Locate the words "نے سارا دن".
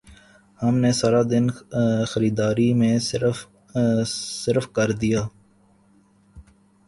0.83-1.45